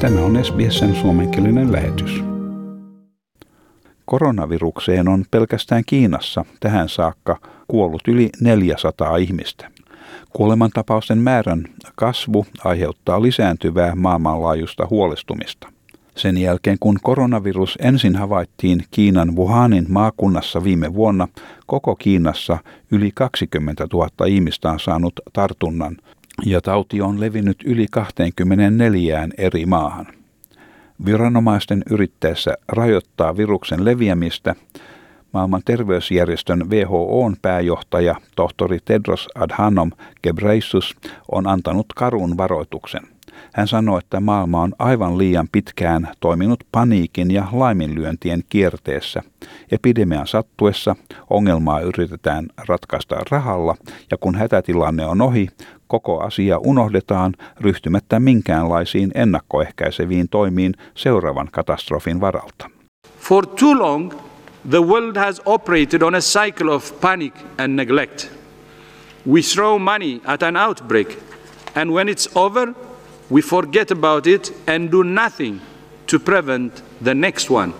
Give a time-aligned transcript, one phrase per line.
[0.00, 2.24] Tämä on SBSn suomenkielinen lähetys.
[4.04, 9.70] Koronavirukseen on pelkästään Kiinassa tähän saakka kuollut yli 400 ihmistä.
[10.32, 15.68] Kuolemantapausten määrän kasvu aiheuttaa lisääntyvää maailmanlaajuista huolestumista.
[16.16, 21.28] Sen jälkeen kun koronavirus ensin havaittiin Kiinan Wuhanin maakunnassa viime vuonna,
[21.66, 22.58] koko Kiinassa
[22.90, 25.96] yli 20 000 ihmistä on saanut tartunnan
[26.44, 30.06] ja tauti on levinnyt yli 24 eri maahan.
[31.04, 34.54] Viranomaisten yrittäessä rajoittaa viruksen leviämistä
[35.32, 39.90] maailman terveysjärjestön WHOn pääjohtaja tohtori Tedros Adhanom
[40.22, 40.96] Ghebreyesus
[41.32, 43.13] on antanut karun varoituksen.
[43.54, 49.22] Hän sanoi, että maailma on aivan liian pitkään toiminut paniikin ja laiminlyöntien kierteessä.
[49.72, 50.96] Epidemian sattuessa
[51.30, 53.74] ongelmaa yritetään ratkaista rahalla
[54.10, 55.48] ja kun hätätilanne on ohi,
[55.86, 62.70] koko asia unohdetaan ryhtymättä minkäänlaisiin ennakkoehkäiseviin toimiin seuraavan katastrofin varalta.
[63.18, 64.12] For too long,
[64.70, 68.26] the world has operated on a cycle of panic and neglect.
[69.26, 71.08] We throw money at an outbreak,
[71.74, 72.74] and when it's over,
[73.34, 75.60] we forget about it and do nothing
[76.10, 77.72] to prevent the next one.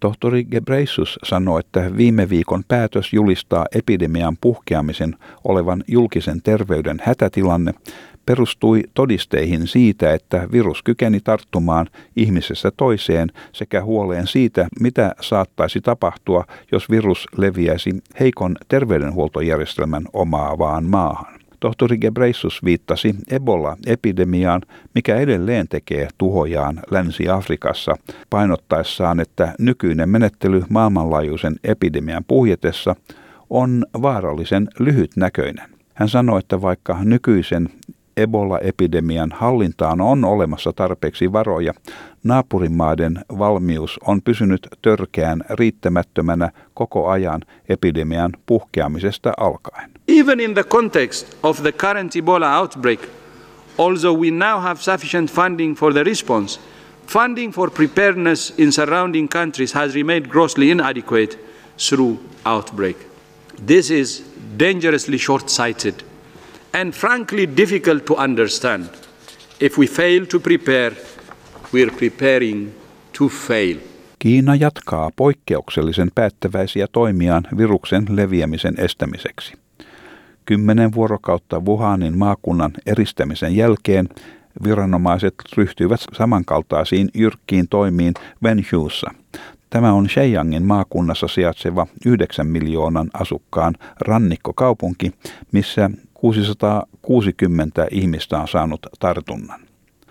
[0.00, 7.74] Tohtori Gebreisus sanoi, että viime viikon päätös julistaa epidemian puhkeamisen olevan julkisen terveyden hätätilanne
[8.26, 16.44] perustui todisteihin siitä, että virus kykeni tarttumaan ihmisestä toiseen sekä huoleen siitä, mitä saattaisi tapahtua,
[16.72, 21.43] jos virus leviäisi heikon terveydenhuoltojärjestelmän omaavaan maahan.
[21.64, 24.62] Tohtori Gebreisus viittasi Ebola-epidemiaan,
[24.94, 27.96] mikä edelleen tekee tuhojaan Länsi-Afrikassa,
[28.30, 32.96] painottaessaan, että nykyinen menettely maailmanlaajuisen epidemian puhjetessa
[33.50, 35.70] on vaarallisen lyhytnäköinen.
[35.94, 37.68] Hän sanoi, että vaikka nykyisen
[38.16, 41.74] Ebola-epidemian hallintaan on olemassa tarpeeksi varoja,
[42.24, 49.90] naapurimaiden valmius on pysynyt törkeän riittämättömänä koko ajan epidemian puhkeamisesta alkaen.
[50.08, 53.00] Even in the context of the current Ebola outbreak,
[53.78, 56.60] although we now have sufficient funding for the response,
[57.06, 61.38] funding for preparedness in surrounding countries has remained grossly inadequate
[61.88, 62.96] through outbreak.
[63.66, 64.24] This is
[64.58, 65.94] dangerously short-sighted
[66.74, 68.84] and frankly difficult to understand.
[69.60, 70.92] If we fail to prepare,
[71.72, 72.70] we're preparing
[73.18, 73.76] to fail.
[74.18, 79.54] Kiina jatkaa poikkeuksellisen päättäväisiä toimiaan viruksen leviämisen estämiseksi.
[80.46, 84.08] Kymmenen vuorokautta Wuhanin maakunnan eristämisen jälkeen
[84.64, 89.10] viranomaiset ryhtyivät samankaltaisiin jyrkkiin toimiin Wenhuussa.
[89.70, 95.12] Tämä on Shenyangin maakunnassa sijaitseva 9 miljoonan asukkaan rannikkokaupunki,
[95.52, 95.90] missä
[96.24, 99.60] 660 ihmistä on saanut tartunnan.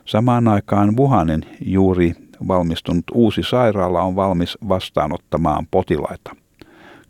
[0.06, 2.13] Samaan aikaan Wuhanin juuri
[2.47, 6.35] valmistunut uusi sairaala on valmis vastaanottamaan potilaita.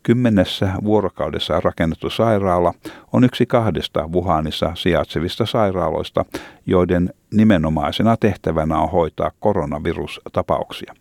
[0.04, 2.74] Kymmenessä vuorokaudessa rakennettu sairaala
[3.14, 6.26] on yksi kahdesta Wuhanissa sijaitsevista sairaaloista,
[6.66, 10.94] joiden nimenomaisena tehtävänä on hoitaa koronavirustapauksia.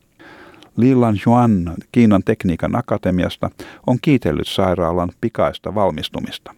[0.76, 3.50] Li Lanjuan Kiinan tekniikan akatemiasta
[3.86, 6.54] on kiitellyt sairaalan pikaista valmistumista.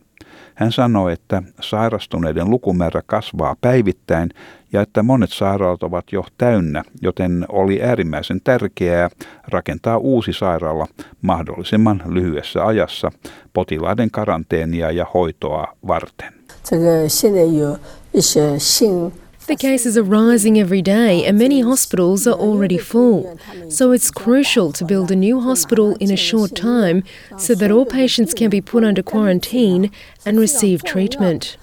[0.56, 4.30] Hän sanoi, että sairastuneiden lukumäärä kasvaa päivittäin
[4.74, 9.10] ja että monet sairaalat ovat jo täynnä, joten oli äärimmäisen tärkeää
[9.48, 10.88] rakentaa uusi sairaala
[11.22, 13.12] mahdollisimman lyhyessä ajassa
[13.54, 16.34] potilaiden karanteenia ja hoitoa varten.
[16.64, 17.80] 这个现在有
[18.12, 19.12] 一些新
[19.47, 23.38] the cases are rising every day, and many hospitals are already full.
[23.69, 27.03] So it's crucial to build a new hospital in a short time
[27.37, 29.91] so that all patients can be put under quarantine
[30.27, 31.59] and receive treatment.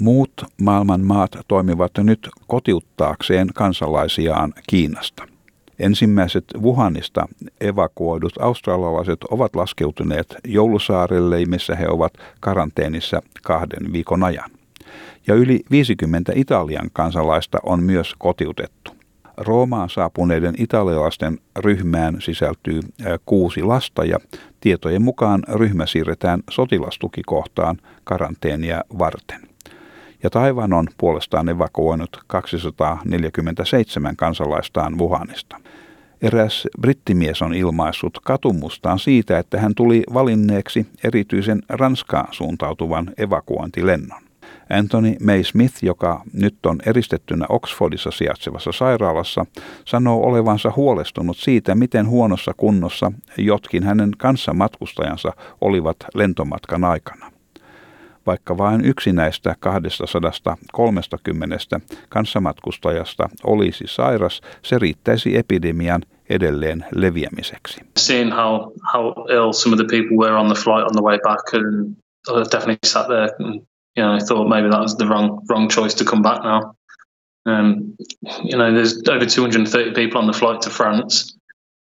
[0.00, 5.26] Muut maailman maat toimivat nyt kotiuttaakseen kansalaisiaan Kiinasta.
[5.78, 7.28] Ensimmäiset Wuhanista
[7.60, 14.50] evakuoidut australialaiset ovat laskeutuneet Joulusaarelle, missä he ovat karanteenissa kahden viikon ajan
[15.26, 19.00] ja yli 50 Italian kansalaista on myös kotiutettu.
[19.36, 22.80] Roomaan saapuneiden italialaisten ryhmään sisältyy
[23.26, 24.18] kuusi lasta ja
[24.60, 29.40] tietojen mukaan ryhmä siirretään sotilastukikohtaan karanteenia varten.
[30.22, 35.56] Ja Taivan on puolestaan evakuoinut 247 kansalaistaan Wuhanista.
[36.22, 44.29] Eräs brittimies on ilmaissut katumustaan siitä, että hän tuli valinneeksi erityisen Ranskaan suuntautuvan evakuointilennon.
[44.70, 49.46] Anthony May Smith, joka nyt on eristettynä Oxfordissa sijaitsevassa sairaalassa,
[49.84, 57.32] sanoo olevansa huolestunut siitä, miten huonossa kunnossa jotkin hänen kanssamatkustajansa olivat lentomatkan aikana.
[58.26, 67.80] Vaikka vain yksi näistä 230 kanssamatkustajasta olisi sairas, se riittäisi epidemian edelleen leviämiseksi.
[67.96, 71.18] Seeing how, how ill some of the people were on the flight on the way
[71.18, 71.96] back and
[72.28, 73.62] I definitely sat there and
[74.00, 76.74] you know, I thought maybe that was the wrong wrong choice to come back now.
[77.44, 77.96] Um,
[78.42, 81.36] you know, there's over 230 people on the flight to France.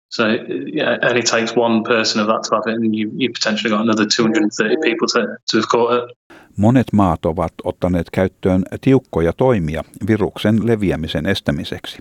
[0.10, 3.34] So yeah, it only takes one person of that to have it, and you, you
[3.34, 6.18] potentially got another 230 people to, to have caught it.
[6.58, 11.98] Monet maat ovat ottaneet käyttöön tiukkoja toimia viruksen leviämisen estämiseksi.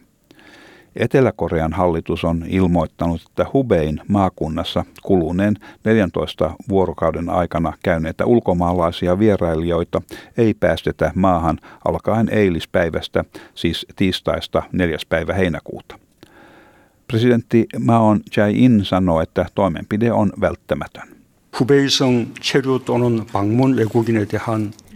[0.96, 10.02] Etelä-Korean hallitus on ilmoittanut, että Hubein maakunnassa kuluneen 14 vuorokauden aikana käyneitä ulkomaalaisia vierailijoita
[10.38, 13.24] ei päästetä maahan alkaen eilispäivästä,
[13.54, 14.98] siis tiistaista 4.
[15.08, 15.98] päivä heinäkuuta.
[17.06, 21.13] Presidentti Maon Jae-in sanoo, että toimenpide on välttämätön.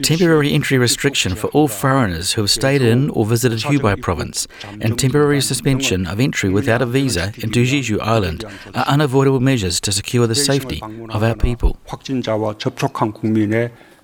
[0.02, 4.48] Temporary entry restriction for all foreigners who have stayed in or visited Hubei province
[4.80, 8.44] and temporary suspension of entry without a visa into Jeju Island
[8.74, 11.76] are unavoidable measures to secure the safety of our people.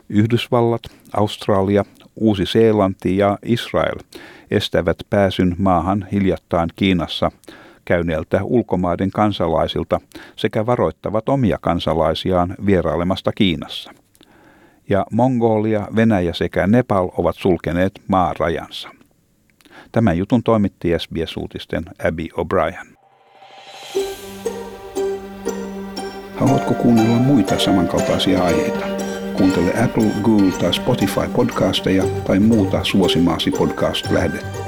[0.09, 1.85] Yhdysvallat, Australia,
[2.21, 3.99] Uusi-Seelanti ja Israel
[4.51, 7.31] estävät pääsyn maahan hiljattain Kiinassa–
[7.85, 10.01] käyneiltä ulkomaiden kansalaisilta
[10.37, 13.93] sekä varoittavat omia kansalaisiaan vierailemasta Kiinassa.
[14.89, 18.89] Ja Mongolia, Venäjä sekä Nepal ovat sulkeneet maarajansa.
[19.93, 22.95] Tämän jutun toimitti SBS-uutisten Abby O'Brien.
[26.37, 28.87] Haluatko kuunnella muita samankaltaisia aiheita?
[29.37, 34.64] Kuuntele Apple, Google tai Spotify podcasteja tai muuta suosimaasi podcast-lähdettä.